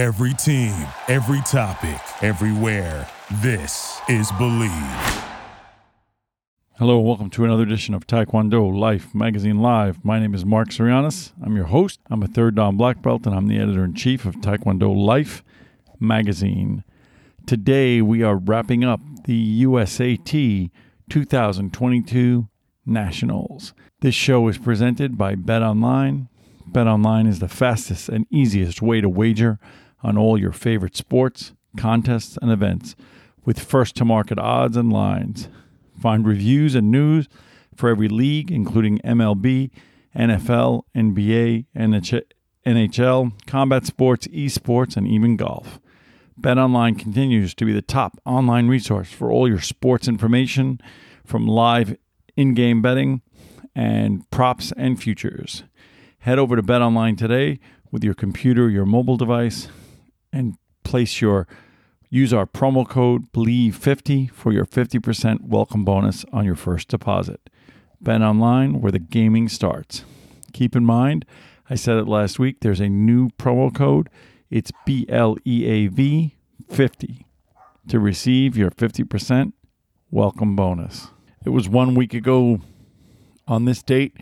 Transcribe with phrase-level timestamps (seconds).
[0.00, 0.72] Every team,
[1.08, 3.06] every topic, everywhere.
[3.42, 5.24] This is Bleav.
[6.78, 10.02] Hello, and welcome to another edition of Taekwondo Life Magazine Live.
[10.02, 11.32] My name is Mark Sorianis.
[11.44, 12.00] I'm your host.
[12.08, 15.44] I'm a third Dan black belt, and I'm the editor in chief of Taekwondo Life
[15.98, 16.82] Magazine.
[17.44, 20.70] Today, we are wrapping up the USAT
[21.10, 22.48] 2022
[22.86, 23.74] Nationals.
[24.00, 26.28] This show is presented by BetOnline.
[26.66, 29.58] Bet Online is the fastest and easiest way to wager
[30.02, 32.94] on all your favorite sports, contests, and events
[33.44, 35.48] with first to market odds and lines.
[36.00, 37.28] Find reviews and news
[37.74, 39.70] for every league, including MLB,
[40.16, 41.66] NFL, NBA,
[42.66, 45.80] NHL, combat sports, esports, and even golf.
[46.40, 50.80] BetOnline continues to be the top online resource for all your sports information
[51.24, 51.96] from live
[52.36, 53.20] in game betting
[53.74, 55.64] and props and futures.
[56.20, 57.60] Head over to BetOnline today
[57.90, 59.68] with your computer, your mobile device,
[60.32, 61.46] and place your
[62.08, 67.48] use our promo code BLEAV50 for your 50% welcome bonus on your first deposit.
[68.02, 70.04] BetOnline where the gaming starts.
[70.52, 71.24] Keep in mind,
[71.68, 74.08] I said it last week, there's a new promo code.
[74.50, 76.34] It's B L E A V
[76.68, 77.26] 50
[77.88, 79.52] to receive your 50%
[80.10, 81.08] welcome bonus.
[81.44, 82.60] It was one week ago
[83.46, 84.16] on this date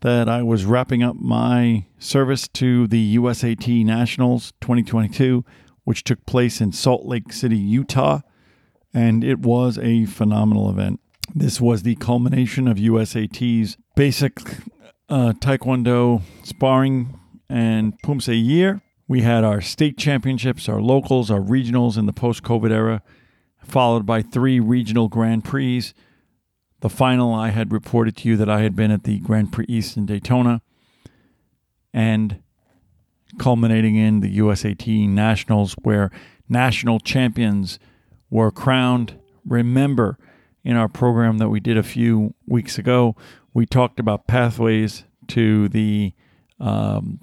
[0.00, 5.44] that I was wrapping up my service to the USAT Nationals 2022,
[5.84, 8.20] which took place in Salt Lake City, Utah,
[8.92, 11.00] and it was a phenomenal event.
[11.34, 14.40] This was the culmination of USAT's basic
[15.08, 18.82] uh, Taekwondo sparring and Poomsae year.
[19.08, 23.02] We had our state championships, our locals, our regionals in the post COVID era,
[23.62, 25.92] followed by three regional Grand Prix
[26.80, 29.66] the final, I had reported to you that I had been at the Grand Prix
[29.68, 30.62] East in Daytona
[31.92, 32.42] and
[33.38, 36.10] culminating in the USAT Nationals, where
[36.48, 37.78] national champions
[38.30, 39.18] were crowned.
[39.44, 40.18] Remember,
[40.64, 43.16] in our program that we did a few weeks ago,
[43.54, 46.12] we talked about pathways to the
[46.60, 47.20] um,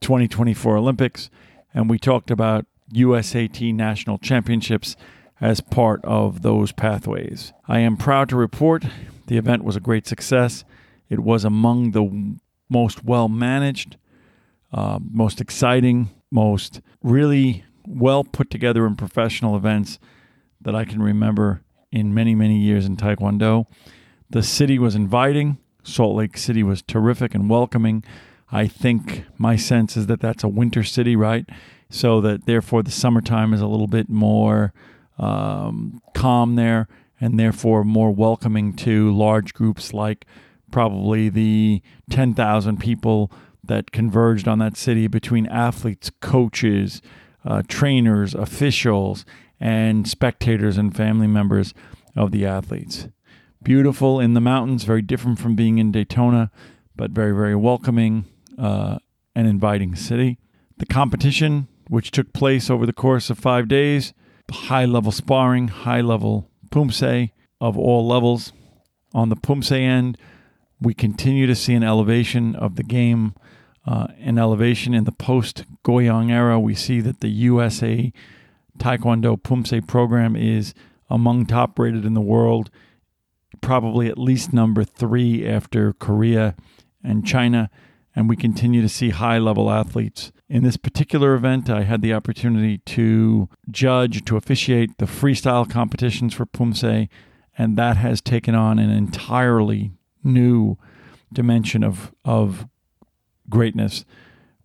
[0.00, 1.28] 2024 Olympics,
[1.74, 4.96] and we talked about USAT national championships
[5.40, 7.52] as part of those pathways.
[7.66, 8.84] I am proud to report
[9.26, 10.64] the event was a great success.
[11.08, 12.36] It was among the
[12.68, 13.96] most well managed,
[14.72, 19.98] uh, most exciting, most really well put together and professional events
[20.60, 21.62] that I can remember
[21.92, 23.66] in many, many years in Taekwondo.
[24.28, 25.58] The city was inviting.
[25.82, 28.04] Salt Lake City was terrific and welcoming.
[28.50, 31.48] I think my sense is that that's a winter city, right?
[31.90, 34.72] So that therefore the summertime is a little bit more
[35.18, 36.88] um, calm there
[37.20, 40.24] and therefore more welcoming to large groups like
[40.70, 43.32] probably the 10,000 people
[43.64, 47.02] that converged on that city between athletes, coaches,
[47.44, 49.24] uh, trainers, officials,
[49.60, 51.74] and spectators and family members
[52.16, 53.08] of the athletes.
[53.62, 56.50] Beautiful in the mountains, very different from being in Daytona,
[56.94, 58.24] but very, very welcoming
[58.56, 58.98] uh,
[59.34, 60.38] and inviting city.
[60.78, 64.14] The competition, which took place over the course of five days,
[64.50, 68.52] high level sparring, high level Poomsae of all levels.
[69.14, 70.18] On the Poomsae end,
[70.80, 73.34] we continue to see an elevation of the game,
[73.86, 76.60] uh, an elevation in the post Goyang era.
[76.60, 78.12] We see that the USA
[78.78, 80.74] Taekwondo Poomsae program is
[81.10, 82.70] among top rated in the world,
[83.60, 86.54] probably at least number three after Korea
[87.02, 87.70] and China.
[88.16, 92.14] And we continue to see high level athletes in this particular event, I had the
[92.14, 97.08] opportunity to judge, to officiate the freestyle competitions for Poomsae,
[97.56, 99.92] and that has taken on an entirely
[100.24, 100.78] new
[101.32, 102.66] dimension of, of
[103.50, 104.06] greatness.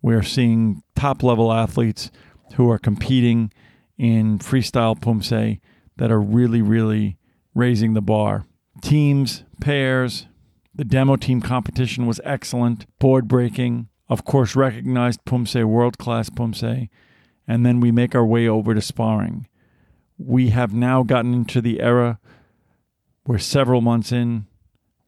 [0.00, 2.10] We're seeing top level athletes
[2.54, 3.52] who are competing
[3.98, 5.60] in freestyle Poomsae
[5.98, 7.18] that are really, really
[7.54, 8.46] raising the bar.
[8.80, 10.26] Teams, pairs,
[10.74, 16.88] the demo team competition was excellent, board breaking, of course, recognized Poomsae, world class Poomsae,
[17.46, 19.46] and then we make our way over to sparring.
[20.18, 22.18] We have now gotten into the era
[23.24, 24.46] where several months in,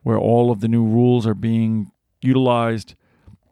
[0.02, 1.90] where all of the new rules are being
[2.22, 2.94] utilized,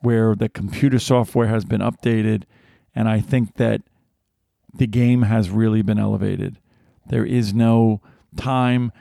[0.01, 2.45] where the computer software has been updated,
[2.95, 3.83] and I think that
[4.73, 6.59] the game has really been elevated.
[7.07, 8.01] There is no
[8.37, 8.93] time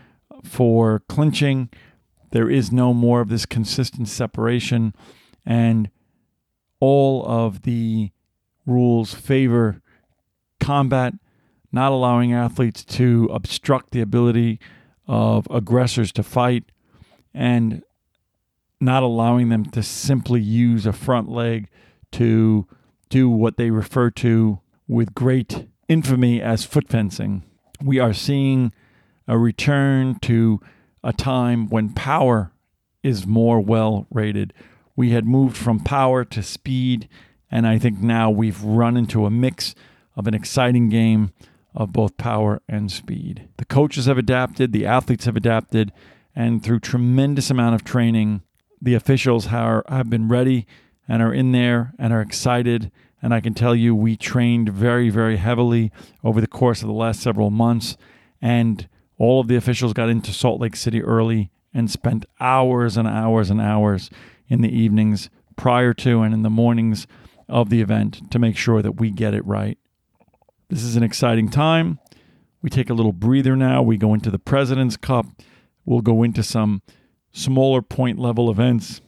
[0.44, 1.70] for clinching.
[2.34, 4.96] There is no more of this consistent separation.
[5.46, 5.92] And
[6.80, 8.10] all of the
[8.66, 9.82] rules favor
[10.60, 11.14] combat,
[11.72, 14.60] not allowing athletes to obstruct the ability
[15.08, 16.64] of aggressors to fight,
[17.36, 17.84] and
[18.82, 21.70] not allowing them to simply use a front leg
[22.14, 22.68] to
[23.10, 27.44] do what they refer to with great infamy as foot fencing.
[27.80, 28.74] We are seeing
[29.28, 30.60] a return to
[31.04, 32.52] a time when power
[33.02, 34.54] is more well rated.
[34.96, 37.10] We had moved from power to speed,
[37.52, 39.76] and I think now we've run into a mix
[40.16, 41.34] of an exciting game
[41.76, 43.50] of both power and speed.
[43.58, 45.92] The coaches have adapted, the athletes have adapted,
[46.36, 48.44] and through tremendous amount of training,
[48.82, 50.68] the officials are, have been ready
[51.08, 52.92] and are in there and are excited.
[53.22, 55.92] And I can tell you, we trained very, very heavily
[56.24, 57.98] over the course of the last several months.
[58.42, 58.88] And
[59.24, 63.50] all of the officials got into Salt Lake City early and spent hours and hours
[63.50, 64.10] and hours
[64.50, 67.08] in the evenings prior to and in the mornings
[67.48, 69.78] of the event to make sure that we get it right.
[70.70, 72.00] This is an exciting time.
[72.62, 73.81] We take a little breather now.
[73.81, 75.25] We go into the President's Cup.
[75.86, 76.81] We'll go into some
[77.31, 79.00] smaller point level events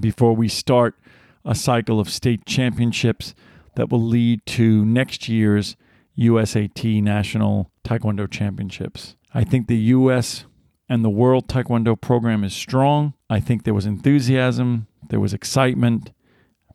[0.00, 0.96] before we start
[1.44, 3.34] a cycle of state championships
[3.76, 5.76] that will lead to next year's
[6.18, 9.16] USAT National Taekwondo Championships.
[9.32, 10.44] I think the US
[10.88, 13.14] and the World Taekwondo program is strong.
[13.28, 16.10] I think there was enthusiasm, there was excitement,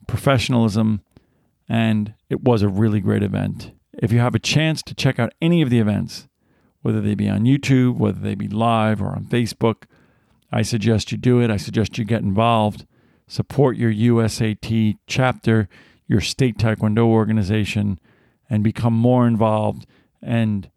[0.08, 1.02] professionalism,
[1.68, 3.72] and it was a really great event.
[3.94, 6.28] If you have a chance to check out any of the events,
[6.82, 9.84] whether they be on YouTube, whether they be live or on Facebook,
[10.52, 11.50] I suggest you do it.
[11.50, 12.86] I suggest you get involved.
[13.28, 15.68] Support your USAT chapter,
[16.08, 18.00] your state Taekwondo organization,
[18.50, 19.86] and become more involved
[20.22, 20.70] and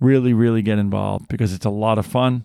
[0.00, 2.44] really, really get involved because it's a lot of fun.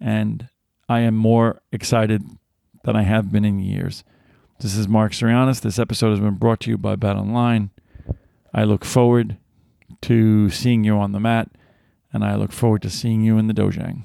[0.00, 0.48] And
[0.88, 2.22] I am more excited
[2.84, 4.04] than I have been in years.
[4.60, 5.60] This is Mark Sirianis.
[5.60, 7.70] This episode has been brought to you by BetOnline.
[8.52, 9.38] I look forward
[10.02, 11.50] to seeing you on the mat,
[12.12, 14.04] and I look forward to seeing you in the dojang.